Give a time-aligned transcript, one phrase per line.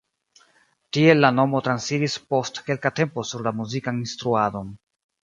[0.97, 4.73] Tiel la nomo transiris post kelka tempo sur la muzikan instruadon.